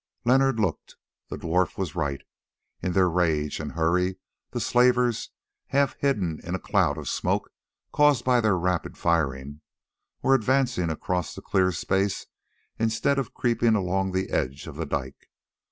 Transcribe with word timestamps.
Leonard 0.25 0.59
looked. 0.59 0.95
The 1.29 1.37
dwarf 1.37 1.77
was 1.77 1.93
right: 1.93 2.21
in 2.81 2.93
their 2.93 3.07
rage 3.07 3.59
and 3.59 3.73
hurry 3.73 4.17
the 4.49 4.59
slavers, 4.59 5.29
half 5.67 5.95
hidden 5.99 6.39
in 6.43 6.55
a 6.55 6.59
cloud 6.59 6.97
of 6.97 7.07
smoke 7.07 7.51
caused 7.91 8.25
by 8.25 8.41
their 8.41 8.57
rapid 8.57 8.97
firing, 8.97 9.61
were 10.23 10.33
advancing 10.33 10.89
across 10.89 11.35
the 11.35 11.41
clear 11.43 11.71
space 11.71 12.25
instead 12.79 13.19
of 13.19 13.35
creeping 13.35 13.75
along 13.75 14.11
the 14.11 14.31
edge 14.31 14.65
of 14.65 14.75
the 14.75 14.87
dike. 14.87 15.29